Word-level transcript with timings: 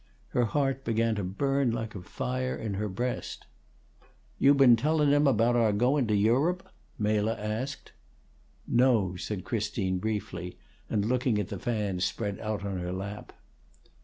Her 0.29 0.45
heart 0.45 0.83
began 0.83 1.13
to 1.13 1.23
burn 1.23 1.69
like 1.69 1.93
a 1.93 2.01
fire 2.01 2.55
in 2.55 2.73
her 2.73 2.89
breast. 2.89 3.45
"You 4.39 4.55
been 4.55 4.75
tellun' 4.75 5.13
him 5.13 5.27
about 5.27 5.55
our 5.55 5.71
goun' 5.71 6.07
to 6.07 6.15
Europe?" 6.15 6.67
Mela 6.97 7.33
asked. 7.35 7.91
"No," 8.67 9.15
said 9.15 9.43
Christine, 9.43 9.99
briefly, 9.99 10.57
and 10.89 11.05
looking 11.05 11.37
at 11.37 11.49
the 11.49 11.59
fan 11.59 11.99
spread 11.99 12.39
out 12.39 12.65
on 12.65 12.79
her 12.79 12.91
lap. 12.91 13.31